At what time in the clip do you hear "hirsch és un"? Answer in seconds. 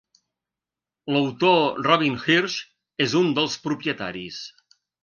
2.25-3.33